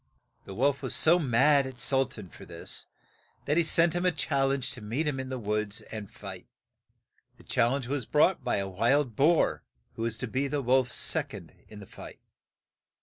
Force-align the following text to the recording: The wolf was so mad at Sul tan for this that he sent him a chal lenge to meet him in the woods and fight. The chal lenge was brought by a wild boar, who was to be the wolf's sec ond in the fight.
The 0.45 0.55
wolf 0.55 0.81
was 0.81 0.95
so 0.95 1.19
mad 1.19 1.67
at 1.67 1.79
Sul 1.79 2.07
tan 2.07 2.29
for 2.29 2.43
this 2.43 2.87
that 3.45 3.55
he 3.55 3.61
sent 3.61 3.93
him 3.93 4.03
a 4.03 4.11
chal 4.11 4.47
lenge 4.47 4.71
to 4.71 4.81
meet 4.81 5.05
him 5.05 5.19
in 5.19 5.29
the 5.29 5.37
woods 5.37 5.81
and 5.91 6.09
fight. 6.09 6.47
The 7.37 7.43
chal 7.43 7.73
lenge 7.73 7.85
was 7.85 8.07
brought 8.07 8.43
by 8.43 8.55
a 8.57 8.67
wild 8.67 9.15
boar, 9.15 9.61
who 9.93 10.01
was 10.01 10.17
to 10.17 10.27
be 10.27 10.47
the 10.47 10.63
wolf's 10.63 10.95
sec 10.95 11.35
ond 11.35 11.53
in 11.67 11.81
the 11.81 11.85
fight. 11.85 12.19